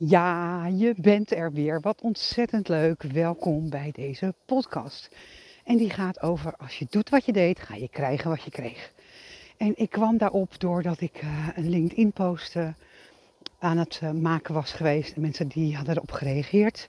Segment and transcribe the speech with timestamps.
[0.00, 1.80] Ja, je bent er weer.
[1.80, 3.02] Wat ontzettend leuk.
[3.02, 5.10] Welkom bij deze podcast.
[5.64, 8.50] En die gaat over als je doet wat je deed, ga je krijgen wat je
[8.50, 8.92] kreeg.
[9.56, 12.68] En ik kwam daarop doordat ik uh, een LinkedIn post uh,
[13.58, 15.14] aan het uh, maken was geweest.
[15.14, 16.88] En mensen die hadden erop gereageerd.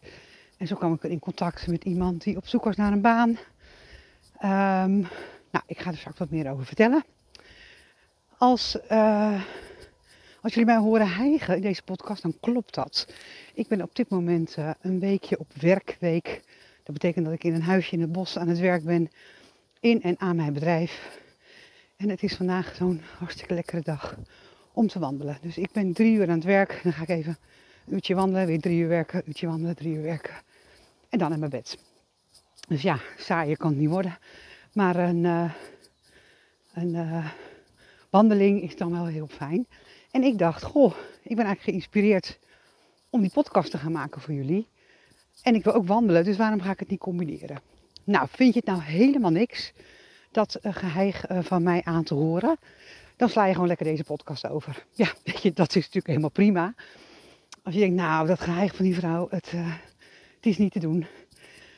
[0.57, 3.29] En zo kwam ik in contact met iemand die op zoek was naar een baan.
[3.29, 5.07] Um,
[5.51, 7.03] nou, ik ga er straks wat meer over vertellen.
[8.37, 8.77] Als
[10.41, 13.07] als jullie mij horen hijgen in deze podcast, dan klopt dat.
[13.53, 16.41] Ik ben op dit moment uh, een weekje op werkweek.
[16.83, 19.09] Dat betekent dat ik in een huisje in het bos aan het werk ben.
[19.79, 21.19] In en aan mijn bedrijf.
[21.97, 24.17] En het is vandaag zo'n hartstikke lekkere dag
[24.73, 25.37] om te wandelen.
[25.41, 26.79] Dus ik ben drie uur aan het werk.
[26.83, 27.37] Dan ga ik even
[27.85, 30.33] een uurtje wandelen, weer drie uur werken, uurtje wandelen, drie uur werken.
[31.09, 31.77] En dan in mijn bed.
[32.67, 34.17] Dus ja, saaier kan het niet worden.
[34.73, 35.51] Maar een, uh,
[36.73, 37.25] een uh,
[38.09, 39.67] wandeling is dan wel heel fijn.
[40.11, 42.39] En ik dacht, goh, ik ben eigenlijk geïnspireerd
[43.09, 44.67] om die podcast te gaan maken voor jullie.
[45.43, 47.61] En ik wil ook wandelen, dus waarom ga ik het niet combineren?
[48.03, 49.73] Nou, vind je het nou helemaal niks,
[50.31, 52.57] dat uh, geheig uh, van mij aan te horen?
[53.15, 54.85] Dan sla je gewoon lekker deze podcast over.
[54.91, 56.73] Ja, weet je, dat is natuurlijk helemaal prima.
[57.63, 59.73] Als je denkt, nou, dat geheig van die vrouw, het, uh,
[60.35, 61.05] het is niet te doen.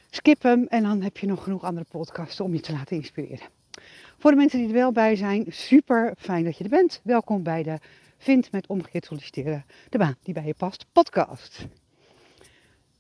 [0.10, 3.48] Skip hem en dan heb je nog genoeg andere podcasten om je te laten inspireren.
[4.18, 7.00] Voor de mensen die er wel bij zijn, super fijn dat je er bent.
[7.04, 7.80] Welkom bij de
[8.22, 11.68] Vind met omgekeerd solliciteren de baan die bij je past podcast.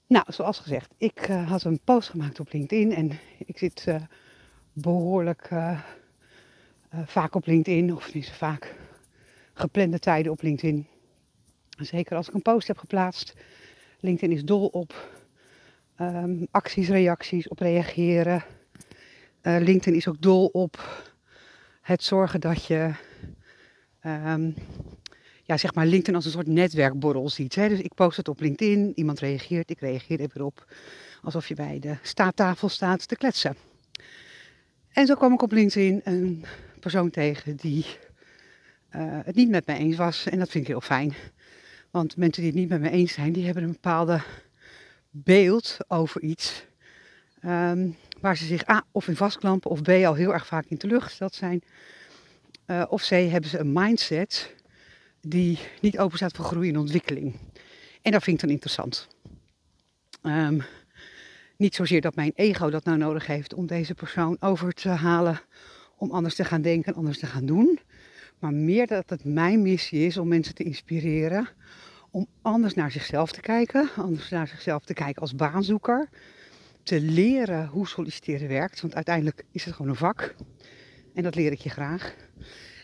[0.08, 3.96] Nou, zoals gezegd, ik uh, had een post gemaakt op LinkedIn en ik zit uh,
[4.74, 5.80] behoorlijk uh,
[7.06, 8.76] vaak op LinkedIn, of zo vaak,
[9.54, 10.88] geplande tijden op LinkedIn.
[11.78, 13.34] Zeker als ik een post heb geplaatst.
[14.00, 15.22] LinkedIn is dol op
[16.00, 18.44] um, acties, reacties, op reageren.
[19.42, 21.04] LinkedIn is ook dol op
[21.82, 22.94] het zorgen dat je
[24.06, 24.56] um,
[25.52, 27.56] ja, zeg maar LinkedIn als een soort netwerkborrel ziet.
[27.56, 27.70] Hè?
[27.70, 30.66] Dus ik post het op LinkedIn, iemand reageert, ik reageer er weer op.
[31.22, 33.56] Alsof je bij de staattafel staat te kletsen.
[34.90, 36.46] En zo kwam ik op LinkedIn een
[36.80, 37.86] persoon tegen die
[38.96, 40.26] uh, het niet met mij eens was.
[40.26, 41.14] En dat vind ik heel fijn.
[41.90, 44.22] Want mensen die het niet met me eens zijn, die hebben een bepaalde
[45.10, 46.66] beeld over iets.
[47.46, 50.78] Um, waar ze zich A of in vastklampen of B al heel erg vaak in
[50.78, 51.64] teleurgesteld zijn.
[52.68, 54.60] Uh, of C hebben ze een mindset
[55.22, 57.36] die niet open staat voor groei en ontwikkeling.
[58.02, 59.08] En dat vind ik dan interessant.
[60.24, 60.64] Um,
[61.58, 65.42] niet zozeer dat mijn ego dat nou nodig heeft om deze persoon over te halen,
[65.98, 67.80] om anders te gaan denken, anders te gaan doen.
[68.40, 71.50] Maar meer dat het mijn missie is om mensen te inspireren
[72.12, 76.10] om anders naar zichzelf te kijken, anders naar zichzelf te kijken als baanzoeker.
[76.84, 80.36] Te leren hoe solliciteren werkt, want uiteindelijk is het gewoon een vak.
[81.14, 82.16] En dat leer ik je graag.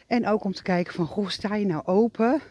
[0.07, 2.41] En ook om te kijken van, goh, sta je nou open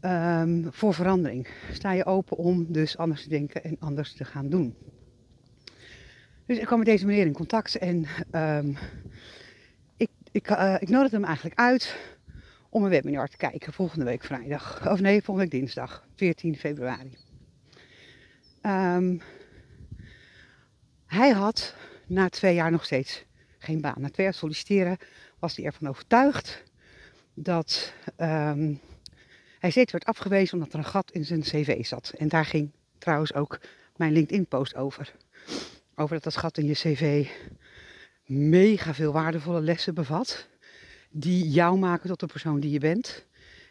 [0.00, 1.48] um, voor verandering?
[1.72, 4.74] Sta je open om dus anders te denken en anders te gaan doen?
[6.46, 8.76] Dus ik kwam met deze meneer in contact en um,
[9.96, 11.96] ik, ik, uh, ik nodigde hem eigenlijk uit
[12.68, 14.88] om een webinar te kijken volgende week vrijdag.
[14.90, 17.16] Of nee, volgende week dinsdag, 14 februari.
[18.62, 19.20] Um,
[21.06, 21.74] hij had
[22.06, 23.24] na twee jaar nog steeds
[23.60, 24.00] geen baan.
[24.00, 24.98] Na twee solliciteren
[25.38, 26.62] was hij ervan overtuigd
[27.34, 28.80] dat um,
[29.58, 32.12] hij steeds werd afgewezen omdat er een gat in zijn cv zat.
[32.18, 33.60] En daar ging trouwens ook
[33.96, 35.14] mijn LinkedIn-post over.
[35.94, 37.28] Over dat dat gat in je cv
[38.24, 40.48] mega veel waardevolle lessen bevat.
[41.10, 43.26] Die jou maken tot de persoon die je bent.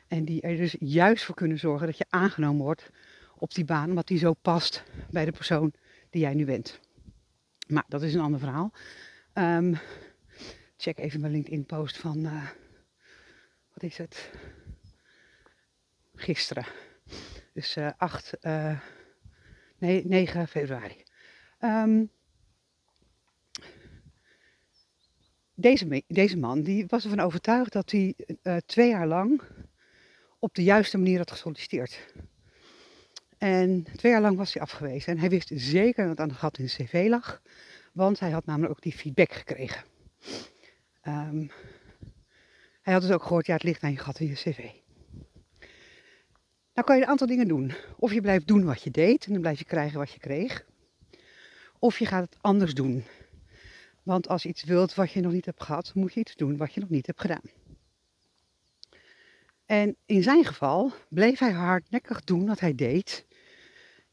[0.08, 2.90] En die er dus juist voor kunnen zorgen dat je aangenomen wordt
[3.38, 3.90] op die baan.
[3.90, 5.74] Omdat die zo past bij de persoon
[6.10, 6.80] die jij nu bent.
[7.68, 8.72] Maar dat is een ander verhaal.
[9.40, 9.78] Um,
[10.78, 12.50] check even mijn LinkedIn post van, uh,
[13.74, 14.32] wat is het?
[16.16, 16.66] Gisteren.
[17.54, 18.80] Dus uh, 8, uh,
[19.78, 21.04] nee, 9 februari.
[21.60, 22.12] Um,
[25.54, 28.16] deze, deze man die was ervan overtuigd dat hij
[28.66, 29.42] twee jaar lang
[30.40, 32.14] op de juiste manier had gesolliciteerd.
[33.38, 35.14] En twee jaar lang was hij afgewezen.
[35.14, 37.42] En hij wist zeker dat aan gat in de cv lag.
[38.00, 39.84] Want hij had namelijk ook die feedback gekregen.
[41.04, 41.52] Um,
[42.82, 44.70] hij had dus ook gehoord, ja, het ligt aan je gat in je cv.
[46.74, 47.74] Nou kan je een aantal dingen doen.
[47.98, 50.66] Of je blijft doen wat je deed en dan blijf je krijgen wat je kreeg.
[51.80, 53.04] Of je gaat het anders doen.
[54.04, 56.58] Want als je iets wilt wat je nog niet hebt gehad, moet je iets doen
[56.58, 57.52] wat je nog niet hebt gedaan.
[59.66, 63.26] En in zijn geval bleef hij hardnekkig doen wat hij deed.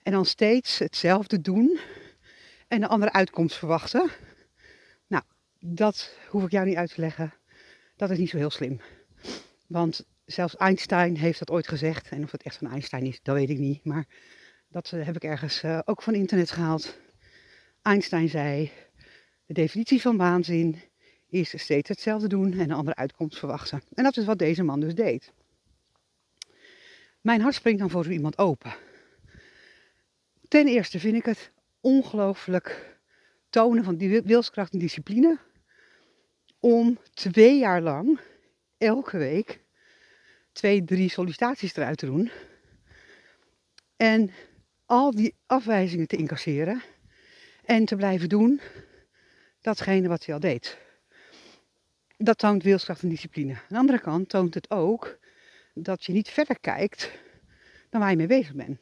[0.03, 1.79] En dan steeds hetzelfde doen
[2.69, 4.11] en een andere uitkomst verwachten
[5.75, 7.35] dat hoef ik jou niet uit te leggen.
[7.97, 8.81] Dat is niet zo heel slim.
[9.67, 12.09] Want zelfs Einstein heeft dat ooit gezegd.
[12.09, 13.85] En of het echt van Einstein is, dat weet ik niet.
[13.85, 14.07] Maar
[14.69, 16.99] dat eh, heb ik ergens uh, ook van internet gehaald.
[17.83, 18.71] Einstein zei:
[19.47, 20.81] De definitie van waanzin
[21.29, 23.83] is steeds hetzelfde doen en een andere uitkomst verwachten.
[23.95, 25.33] En dat is wat deze man dus deed.
[27.21, 28.75] Mijn hart springt dan voor zo iemand open.
[30.49, 31.51] Ten eerste vind ik het
[31.87, 32.99] ongelooflijk
[33.51, 35.39] tonen van die wilskracht en discipline
[36.61, 38.21] om twee jaar lang
[38.79, 39.65] elke week
[40.57, 42.31] twee, drie sollicitaties eruit te doen.
[43.97, 44.31] En
[44.87, 46.83] al die afwijzingen te incasseren.
[47.65, 48.61] En te blijven doen
[49.61, 50.79] datgene wat hij al deed.
[52.17, 53.53] Dat toont wilskracht en discipline.
[53.53, 55.19] Aan de andere kant toont het ook
[55.75, 57.11] dat je niet verder kijkt
[57.91, 58.79] dan waar je mee bezig bent.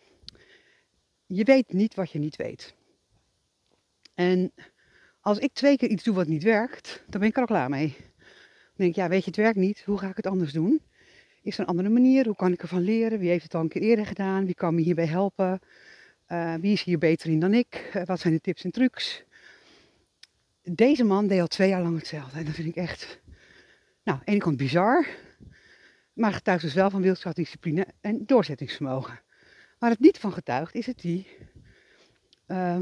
[1.27, 2.75] Je weet niet wat je niet weet.
[4.15, 4.53] En
[5.21, 7.69] als ik twee keer iets doe wat niet werkt, dan ben ik er al klaar
[7.69, 7.97] mee.
[7.99, 9.83] Dan denk ik, ja, weet je, het werkt niet.
[9.85, 10.83] Hoe ga ik het anders doen?
[11.43, 12.27] Is er een andere manier?
[12.27, 13.19] Hoe kan ik ervan leren?
[13.19, 14.45] Wie heeft het al een keer eerder gedaan?
[14.45, 15.61] Wie kan me hierbij helpen?
[16.29, 17.91] Uh, wie is hier beter in dan ik?
[17.97, 19.25] Uh, wat zijn de tips en trucs?
[20.63, 22.39] Deze man deed al twee jaar lang hetzelfde.
[22.39, 23.21] En dat vind ik echt,
[24.03, 25.07] nou, aan de ene kant bizar.
[26.13, 29.21] Maar getuigt dus wel van wilskracht, discipline en doorzettingsvermogen.
[29.79, 31.27] Waar het niet van getuigt, is het die
[32.47, 32.79] uh,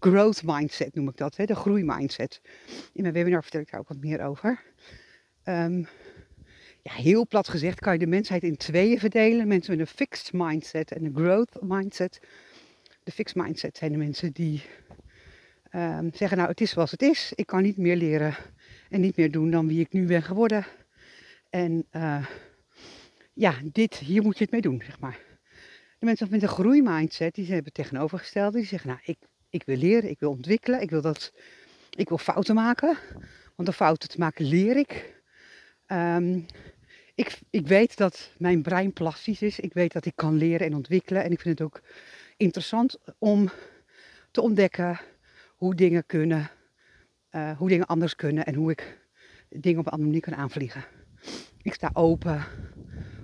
[0.00, 1.36] growth mindset, noem ik dat.
[1.36, 1.44] Hè?
[1.44, 2.40] De groeimindset.
[2.92, 4.62] In mijn webinar vertel ik daar ook wat meer over.
[5.44, 5.86] Um,
[6.82, 9.48] ja, heel plat gezegd kan je de mensheid in tweeën verdelen.
[9.48, 12.20] Mensen met een fixed mindset en een growth mindset.
[13.02, 14.62] De fixed mindset zijn de mensen die
[15.72, 17.32] um, zeggen, nou het is zoals het is.
[17.34, 18.36] Ik kan niet meer leren
[18.88, 20.66] en niet meer doen dan wie ik nu ben geworden.
[21.50, 22.26] En uh,
[23.32, 25.18] ja, dit, hier moet je het mee doen, zeg maar.
[25.98, 28.58] De mensen met een groeimindset, die hebben het tegenovergestelde.
[28.58, 29.18] Die zeggen, nou ik,
[29.56, 31.32] ik wil leren, ik wil ontwikkelen, ik wil, dat,
[31.90, 32.96] ik wil fouten maken.
[33.54, 35.22] Want door fouten te maken leer ik.
[35.86, 36.46] Um,
[37.14, 39.60] ik, ik weet dat mijn brein plastisch is.
[39.60, 41.24] Ik weet dat ik kan leren en ontwikkelen.
[41.24, 41.80] En ik vind het ook
[42.36, 43.50] interessant om
[44.30, 45.00] te ontdekken
[45.56, 46.50] hoe dingen kunnen,
[47.30, 48.98] uh, hoe dingen anders kunnen en hoe ik
[49.48, 50.84] dingen op een andere manier kan aanvliegen.
[51.62, 52.44] Ik sta open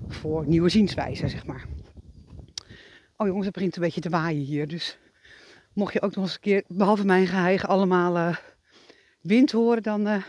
[0.09, 1.67] voor nieuwe zienswijzen, zeg maar.
[3.17, 4.69] Oh jongens, het begint een beetje te waaien hier.
[4.69, 4.99] Dus
[5.73, 8.37] mocht je ook nog eens een keer, behalve mijn geheim, allemaal uh,
[9.21, 10.23] wind horen, dan, uh,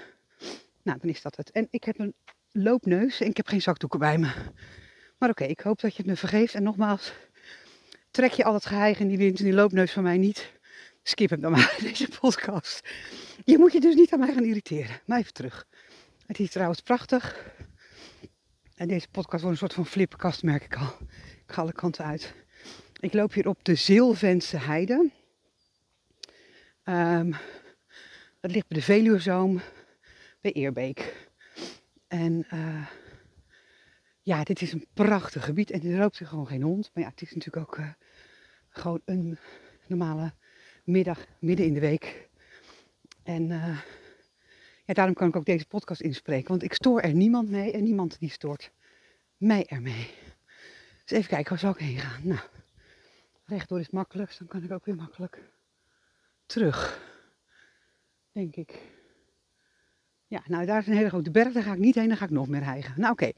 [0.84, 1.52] nou, dan is dat het.
[1.52, 2.14] En ik heb een
[2.52, 4.32] loopneus en ik heb geen zakdoeken bij me.
[5.18, 6.54] Maar oké, ik hoop dat je het me vergeeft.
[6.54, 7.14] En nogmaals,
[8.12, 10.52] trek je al het geheig in die wind en die loopneus van mij niet.
[11.04, 12.90] Skip hem dan maar, deze podcast.
[13.46, 15.00] Je moet je dus niet aan mij gaan irriteren.
[15.06, 15.68] Maar even terug.
[16.26, 17.52] Het is trouwens prachtig.
[18.76, 20.96] En deze podcast wordt een soort van flipperkast, merk ik al.
[21.46, 22.34] Ik ga alle kanten uit.
[23.00, 25.12] Ik loop hier op de Zilvense Heide.
[26.86, 27.32] Um,
[28.40, 29.62] dat ligt bij de Veluwezoom,
[30.42, 31.30] bij Eerbeek.
[32.08, 32.88] En uh,
[34.22, 36.92] ja, dit is een prachtig gebied en er loopt er gewoon geen hond.
[36.94, 37.90] Maar ja, het is natuurlijk ook uh,
[38.70, 39.38] gewoon een
[39.88, 40.34] normale
[40.84, 42.30] middag, midden in de week.
[43.24, 43.80] En uh,
[44.86, 46.50] ja, daarom kan ik ook deze podcast inspreken.
[46.50, 48.72] Want ik stoor er niemand mee en niemand die stoort
[49.38, 50.12] mij ermee.
[51.06, 52.22] Dus even kijken, waar zou ik heen gaan?
[52.24, 52.42] Nou,
[53.46, 55.53] rechtdoor is makkelijk, dus dan kan ik ook weer makkelijk
[56.54, 57.02] terug.
[58.32, 58.80] Denk ik.
[60.28, 62.26] Ja, nou daar is een hele grote berg, daar ga ik niet heen, dan ga
[62.26, 62.94] ik nog meer hijgen.
[62.98, 63.32] Nou oké,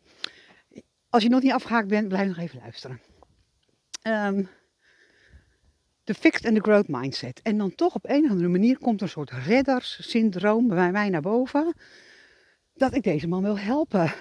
[1.10, 3.02] als je nog niet afgehaakt bent, blijf nog even luisteren.
[4.04, 4.50] Um,
[6.04, 7.42] de fixed and the growth mindset.
[7.42, 11.22] En dan toch op een of andere manier komt een soort redderssyndroom bij mij naar
[11.22, 11.74] boven.
[12.74, 14.14] Dat ik deze man wil helpen.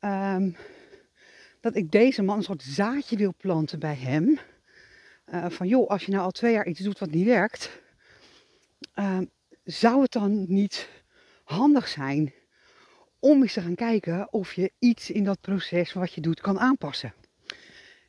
[0.00, 0.56] Um,
[1.60, 4.38] dat ik deze man een soort zaadje wil planten bij hem.
[5.26, 7.81] Uh, van joh, als je nou al twee jaar iets doet wat niet werkt.
[8.94, 9.18] Uh,
[9.64, 10.88] zou het dan niet
[11.44, 12.32] handig zijn
[13.18, 16.58] om eens te gaan kijken of je iets in dat proces wat je doet kan
[16.58, 17.14] aanpassen.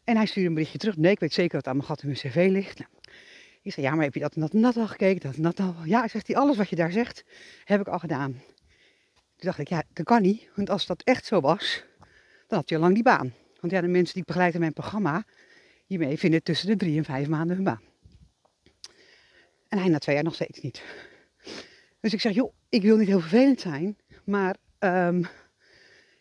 [0.03, 0.97] En hij stuurde een berichtje terug.
[0.97, 2.79] Nee, ik weet zeker dat aan mijn gat in mijn cv ligt.
[2.79, 2.91] Nou,
[3.61, 5.41] ik zei, ja, maar heb je dat en dat en al gekeken?
[5.41, 5.75] Dat en?
[5.85, 7.23] Ja, zegt hij, alles wat je daar zegt,
[7.63, 8.31] heb ik al gedaan.
[9.11, 10.49] Toen dacht ik, ja, dat kan niet.
[10.55, 11.83] Want als dat echt zo was,
[12.47, 13.33] dan had je al lang die baan.
[13.59, 15.25] Want ja, de mensen die ik begeleid in mijn programma,
[15.85, 17.92] hiermee vinden tussen de drie en vijf maanden hun baan.
[19.73, 20.83] En hij na twee jaar nog steeds niet.
[21.99, 25.27] Dus ik zeg, joh, ik wil niet heel vervelend zijn, maar um,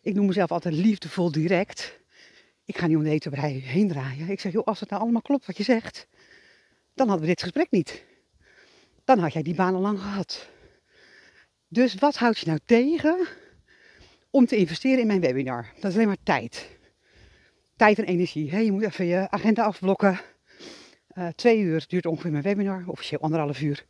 [0.01, 2.01] ik noem mezelf altijd liefdevol direct.
[2.65, 4.29] Ik ga niet om de etenbrei heen draaien.
[4.29, 6.07] Ik zeg, joh, als het nou allemaal klopt wat je zegt,
[6.95, 8.05] dan hadden we dit gesprek niet.
[9.05, 10.49] Dan had jij die baan al lang gehad.
[11.69, 13.27] Dus wat houdt je nou tegen
[14.31, 15.73] om te investeren in mijn webinar?
[15.75, 16.69] Dat is alleen maar tijd.
[17.77, 18.65] Tijd en energie.
[18.65, 20.21] Je moet even je agenda afblokken.
[21.15, 23.87] Uh, twee uur duurt ongeveer mijn webinar, officieel anderhalf uur.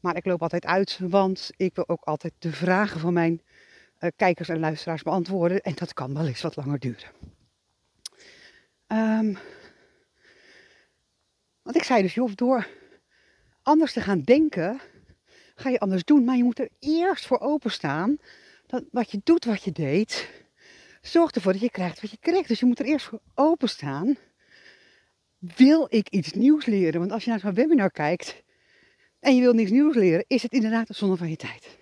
[0.00, 3.42] Maar ik loop altijd uit, want ik wil ook altijd de vragen van mijn
[3.98, 5.60] eh, kijkers en luisteraars beantwoorden.
[5.60, 7.10] En dat kan wel eens wat langer duren.
[8.86, 9.34] Ehm,
[11.62, 12.66] want ik zei dus, joh, door
[13.62, 14.80] anders te gaan denken,
[15.54, 16.24] ga je anders doen.
[16.24, 18.18] Maar je moet er eerst voor openstaan.
[18.66, 20.30] Dat wat je doet, wat je deed,
[21.00, 22.48] zorgt ervoor dat je krijgt wat je krijgt.
[22.48, 24.16] Dus je moet er eerst voor openstaan.
[25.38, 27.00] Wil ik iets nieuws leren?
[27.00, 28.42] Want als je naar zo'n webinar kijkt
[29.20, 31.78] en je wil niks nieuws leren, is het inderdaad een zonde van je tijd.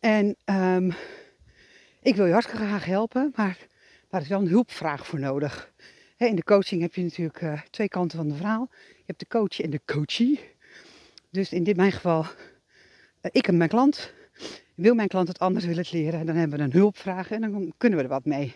[0.00, 0.94] En um,
[2.02, 3.58] ik wil je hartstikke graag helpen, maar
[4.08, 5.72] daar is wel een hulpvraag voor nodig.
[6.16, 8.68] in de coaching heb je natuurlijk uh, twee kanten van de verhaal.
[8.96, 10.40] Je hebt de coach en de coachie.
[11.30, 12.28] Dus in dit mijn geval, uh,
[13.30, 14.12] ik en mijn klant.
[14.74, 17.98] Wil mijn klant het anders willen leren, dan hebben we een hulpvraag en dan kunnen
[17.98, 18.54] we er wat mee.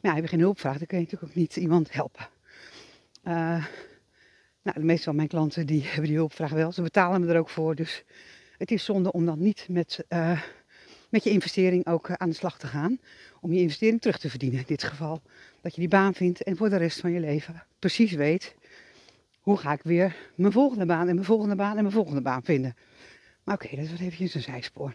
[0.00, 2.28] Maar ja, heb geen hulpvraag, dan kun je natuurlijk ook niet iemand helpen.
[3.24, 3.64] Uh,
[4.62, 6.72] nou, de meeste van mijn klanten die hebben die hulpvraag wel.
[6.72, 8.04] Ze betalen me er ook voor, dus
[8.58, 10.04] het is zonde om dan niet met
[11.10, 12.98] met je investering ook eh, aan de slag te gaan.
[13.40, 15.22] Om je investering terug te verdienen in dit geval.
[15.60, 18.54] Dat je die baan vindt en voor de rest van je leven precies weet
[19.40, 22.42] hoe ga ik weer mijn volgende baan en mijn volgende baan en mijn volgende baan
[22.42, 22.76] vinden.
[23.44, 24.94] Maar oké, dat was eventjes een zijspoor.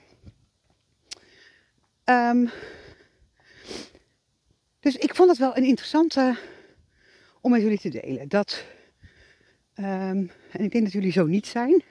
[2.06, 2.50] Um,
[4.80, 6.38] dus ik vond het wel een interessante
[7.46, 8.28] om met jullie te delen.
[8.28, 8.66] Dat,
[9.76, 11.84] um, en ik denk dat jullie zo niet zijn.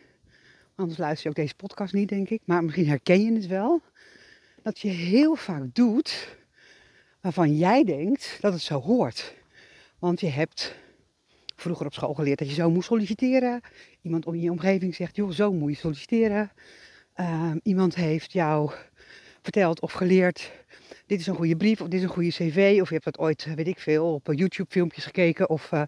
[0.75, 2.40] Anders luister je ook deze podcast niet, denk ik.
[2.44, 3.82] Maar misschien herken je het wel
[4.62, 6.37] dat je heel vaak doet
[7.20, 9.34] waarvan jij denkt dat het zo hoort.
[9.99, 10.75] Want je hebt
[11.56, 13.61] vroeger op school geleerd dat je zo moest solliciteren.
[14.02, 16.52] Iemand in je omgeving zegt, joh, zo moet je solliciteren.
[17.14, 18.73] Ehm, iemand heeft jou
[19.42, 20.50] verteld of geleerd,
[21.14, 22.78] dit is een goede brief of dit is een goede cv.
[22.80, 25.83] Of je hebt dat ooit, weet ik veel, op YouTube filmpjes gekeken of uh,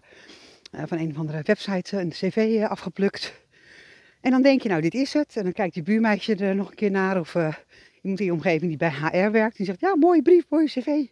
[0.71, 3.33] van een of andere website een cv afgeplukt.
[4.21, 5.37] En dan denk je, nou dit is het.
[5.37, 7.35] En dan kijkt je buurmeisje er nog een keer naar of
[8.01, 9.57] iemand in je omgeving die bij HR werkt.
[9.57, 11.05] Die zegt, ja, mooie brief, mooie cv.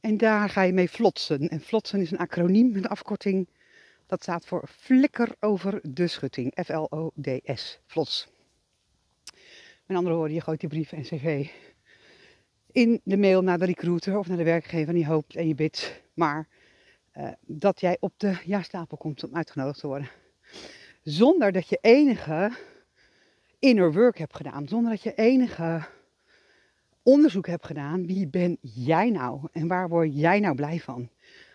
[0.00, 1.48] En daar ga je mee flotsen.
[1.48, 3.48] En flotsen is een acroniem, een afkorting.
[4.06, 6.52] Dat staat voor flikker over de schutting.
[6.64, 7.80] F-L-O-D-S.
[7.86, 8.28] Flots.
[9.86, 11.46] Met andere woorden, je gooit die brief en cv
[12.74, 14.94] in de mail naar de recruiter of naar de werkgever.
[14.94, 16.48] En je hoopt en je bidt maar
[17.16, 20.08] uh, dat jij op de ja-stapel komt om uitgenodigd te worden.
[21.02, 22.52] Zonder dat je enige
[23.58, 24.68] inner work hebt gedaan.
[24.68, 25.82] Zonder dat je enige
[27.02, 31.08] onderzoek heb gedaan, wie ben jij nou en waar word jij nou blij van?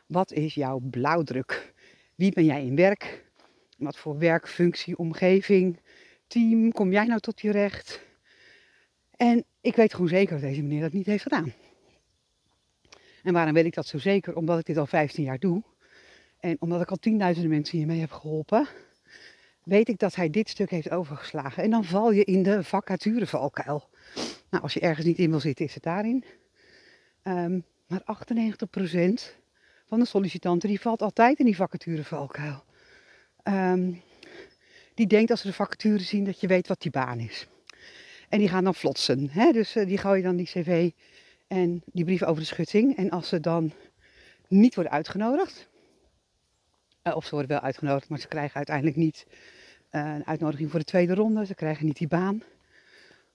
[0.05, 1.73] Wat is jouw blauwdruk?
[2.15, 3.25] Wie ben jij in werk?
[3.77, 5.79] Wat voor werk, functie, omgeving,
[6.27, 8.07] team kom jij nou tot je recht?
[9.15, 11.53] En ik weet gewoon zeker dat deze meneer dat niet heeft gedaan.
[13.23, 14.35] En waarom weet ik dat zo zeker?
[14.35, 15.63] Omdat ik dit al 15 jaar doe.
[16.39, 18.67] En omdat ik al tienduizenden mensen hiermee heb geholpen,
[19.63, 21.63] weet ik dat hij dit stuk heeft overgeslagen.
[21.63, 23.89] En dan val je in de vacaturevalkuil.
[24.49, 26.23] Nou, als je ergens niet in wil zitten, is het daarin.
[27.23, 28.05] Um, maar 98%
[29.85, 32.63] van de sollicitanten die valt altijd in die vacaturevalkuil.
[33.43, 34.01] Um,
[34.93, 37.47] die denkt als ze de vacature zien dat je weet wat die baan is.
[38.29, 39.29] En die gaan dan flotsen.
[39.29, 39.51] Hè?
[39.51, 40.91] Dus uh, die gooien dan die cv
[41.48, 42.98] en die brief over de schutting.
[42.98, 43.71] En als ze dan
[44.48, 45.67] niet worden uitgenodigd,
[47.03, 49.25] uh, of ze worden wel uitgenodigd, maar ze krijgen uiteindelijk niet
[49.91, 52.43] uh, een uitnodiging voor de tweede ronde, ze krijgen niet die baan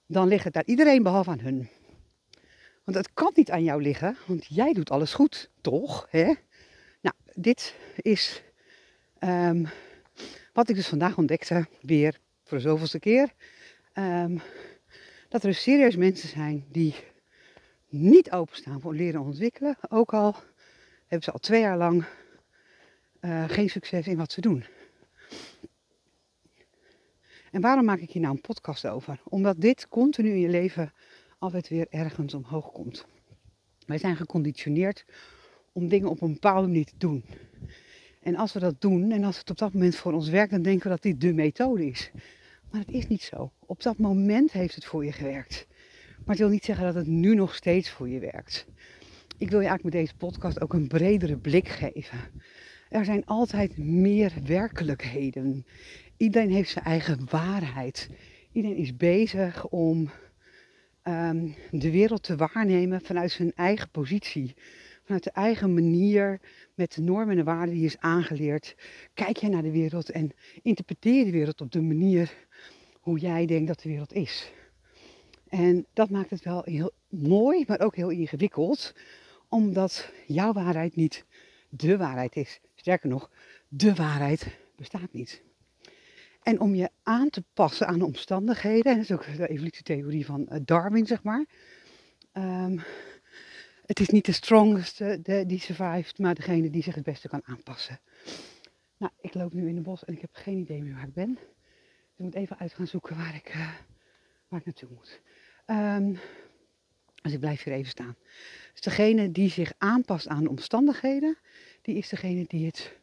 [0.07, 1.69] dan ligt het aan iedereen behalve aan hun.
[2.83, 6.07] Want het kan niet aan jou liggen, want jij doet alles goed, toch?
[6.09, 6.33] Hè?
[7.01, 8.43] Nou, dit is
[9.19, 9.67] um,
[10.53, 13.29] wat ik dus vandaag ontdekte, weer voor de zoveelste keer.
[13.93, 14.41] Um,
[15.35, 16.95] dat er serieus mensen zijn die
[17.89, 19.77] niet openstaan voor leren ontwikkelen.
[19.89, 20.35] Ook al
[21.01, 22.05] hebben ze al twee jaar lang
[23.21, 24.65] uh, geen succes in wat ze doen.
[27.51, 29.21] En waarom maak ik hier nou een podcast over?
[29.23, 30.93] Omdat dit continu in je leven
[31.39, 33.05] altijd weer ergens omhoog komt.
[33.85, 35.05] Wij zijn geconditioneerd
[35.71, 37.25] om dingen op een bepaalde manier te doen.
[38.21, 40.61] En als we dat doen en als het op dat moment voor ons werkt, dan
[40.61, 42.11] denken we dat dit de methode is.
[42.71, 43.51] Maar het is niet zo.
[43.59, 45.67] Op dat moment heeft het voor je gewerkt.
[46.17, 48.65] Maar het wil niet zeggen dat het nu nog steeds voor je werkt.
[49.37, 52.19] Ik wil je eigenlijk met deze podcast ook een bredere blik geven.
[52.89, 55.65] Er zijn altijd meer werkelijkheden.
[56.17, 58.09] Iedereen heeft zijn eigen waarheid.
[58.51, 60.09] Iedereen is bezig om
[61.03, 64.53] um, de wereld te waarnemen vanuit zijn eigen positie.
[65.03, 66.39] Vanuit de eigen manier,
[66.75, 68.75] met de normen en de waarden die is aangeleerd.
[69.13, 70.31] Kijk jij naar de wereld en
[70.61, 72.44] interpreteer de wereld op de manier
[73.05, 74.51] hoe jij denkt dat de wereld is.
[75.47, 78.95] En dat maakt het wel heel mooi, maar ook heel ingewikkeld.
[79.49, 81.25] Omdat jouw waarheid niet
[81.69, 82.59] de waarheid is.
[82.75, 83.31] Sterker nog,
[83.67, 85.43] de waarheid bestaat niet.
[86.41, 90.25] En om je aan te passen aan de omstandigheden, en dat is ook de evolutietheorie
[90.25, 91.45] van eh, Darwin, zeg maar.
[92.31, 92.77] Ehm,
[93.85, 97.41] het is niet de strongest de, die survived, maar degene die zich het beste kan
[97.43, 97.99] aanpassen.
[98.97, 101.13] Nou, ik loop nu in het bos en ik heb geen idee meer waar ik
[101.13, 101.39] ben.
[102.15, 103.73] Ik moet even uit gaan zoeken waar ik, uh,
[104.47, 105.21] waar ik naartoe moet.
[105.67, 106.19] Um,
[107.21, 108.15] dus ik blijf hier even staan.
[108.71, 111.37] Dus degene die zich aanpast aan de omstandigheden,
[111.81, 112.97] die is degene die het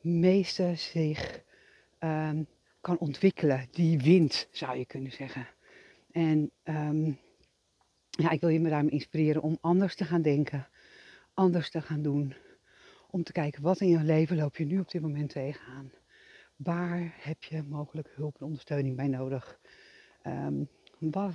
[0.00, 1.42] meeste zich
[2.00, 2.46] um,
[2.80, 3.68] kan ontwikkelen.
[3.70, 5.46] Die wint, zou je kunnen zeggen.
[6.10, 7.18] En um,
[8.10, 10.68] ja, ik wil je me daarmee inspireren om anders te gaan denken,
[11.34, 12.34] anders te gaan doen.
[13.10, 15.92] Om te kijken wat in je leven loop je nu op dit moment tegenaan.
[16.56, 19.58] Waar heb je mogelijk hulp en ondersteuning bij nodig?
[20.26, 20.68] Um,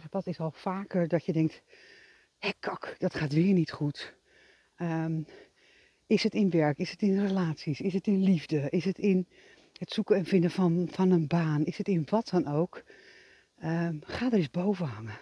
[0.09, 1.61] wat, is al vaker dat je denkt,
[2.37, 4.15] hé kak, dat gaat weer niet goed.
[4.77, 5.25] Um,
[6.07, 6.77] is het in werk?
[6.77, 7.81] Is het in relaties?
[7.81, 8.69] Is het in liefde?
[8.69, 9.27] Is het in
[9.73, 11.65] het zoeken en vinden van, van een baan?
[11.65, 12.83] Is het in wat dan ook?
[13.63, 15.17] Um, ga er eens boven hangen.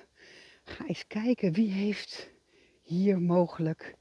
[0.64, 2.32] Ga eens kijken wie heeft
[2.82, 3.96] hier mogelijk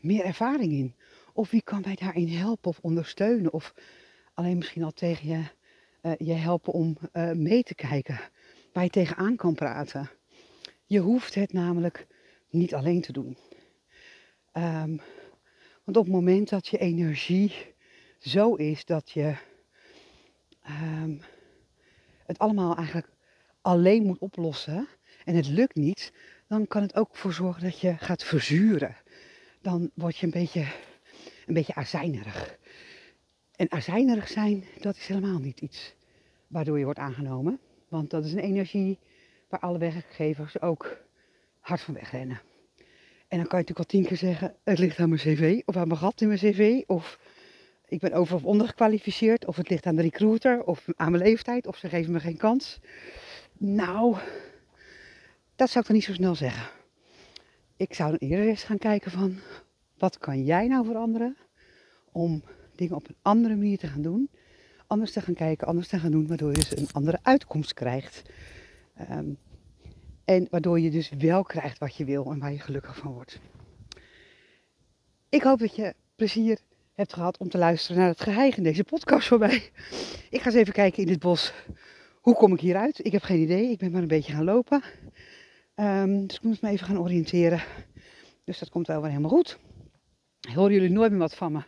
[0.00, 0.94] meer ervaring in.
[1.32, 3.52] Of wie kan mij daarin helpen of ondersteunen.
[3.52, 3.74] Of
[4.34, 5.44] alleen misschien al tegen je,
[6.02, 8.20] uh, je helpen om uh, mee te kijken.
[8.72, 10.10] Waar je tegenaan kan praten.
[10.84, 12.06] Je hoeft het namelijk
[12.50, 13.36] niet alleen te doen.
[14.52, 15.00] Um,
[15.84, 17.74] want op het moment dat je energie
[18.18, 19.34] zo is dat je
[20.68, 21.20] um,
[22.26, 23.08] het allemaal eigenlijk
[23.60, 24.88] alleen moet oplossen
[25.24, 26.12] en het lukt niet,
[26.48, 28.96] dan kan het ook voor zorgen dat je gaat verzuren.
[29.60, 30.66] Dan word je een beetje,
[31.46, 32.58] een beetje azijnerig.
[33.56, 35.94] En azijnerig zijn, dat is helemaal niet iets
[36.46, 37.60] waardoor je wordt aangenomen.
[37.88, 38.98] Want dat is een energie
[39.48, 40.96] waar alle werkgevers ook
[41.60, 42.40] hard van wegrennen.
[43.28, 45.76] En dan kan je natuurlijk al tien keer zeggen, het ligt aan mijn cv, of
[45.76, 47.18] aan mijn gat in mijn cv, of
[47.88, 51.66] ik ben over of ondergekwalificeerd, of het ligt aan de recruiter, of aan mijn leeftijd,
[51.66, 52.80] of ze geven me geen kans.
[53.58, 54.16] Nou,
[55.56, 56.70] dat zou ik dan niet zo snel zeggen.
[57.76, 59.38] Ik zou dan eerder eens gaan kijken van,
[59.98, 61.36] wat kan jij nou veranderen
[62.12, 62.42] om
[62.76, 64.30] dingen op een andere manier te gaan doen.
[64.86, 68.22] Anders te gaan kijken, anders te gaan doen, waardoor je dus een andere uitkomst krijgt.
[69.10, 69.38] Um,
[70.24, 73.40] en waardoor je dus wel krijgt wat je wil en waar je gelukkig van wordt.
[75.28, 76.58] Ik hoop dat je plezier
[76.92, 79.70] hebt gehad om te luisteren naar het geheim in deze podcast voorbij.
[80.30, 81.52] Ik ga eens even kijken in dit bos.
[82.20, 83.04] Hoe kom ik hieruit?
[83.04, 83.70] Ik heb geen idee.
[83.70, 84.82] Ik ben maar een beetje gaan lopen.
[85.76, 87.62] Um, dus ik moet me even gaan oriënteren.
[88.44, 89.58] Dus dat komt wel weer helemaal goed.
[90.54, 91.62] Horen jullie nooit meer wat van me?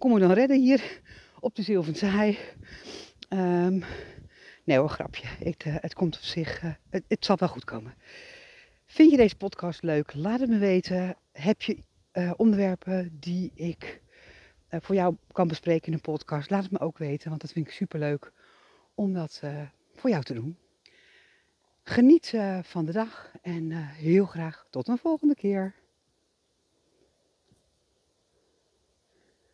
[0.00, 1.00] Kom ik dan redden hier
[1.40, 2.38] op de Zilvense hei?
[3.28, 3.84] Um,
[4.64, 5.26] Nee hoor, grapje.
[5.62, 7.94] Het komt op zich, uh, het, zal wel goed komen.
[8.86, 10.14] Vind je deze podcast leuk?
[10.14, 11.16] Laat het me weten.
[11.32, 11.82] Heb je
[12.12, 14.02] uh, onderwerpen die ik
[14.68, 16.50] voor jou kan bespreken in een podcast?
[16.50, 18.32] Laat het me ook weten, want dat vind ik super leuk
[18.94, 19.42] om dat
[19.94, 20.56] voor jou te doen.
[21.82, 25.79] Geniet van de dag en heel graag tot een volgende keer.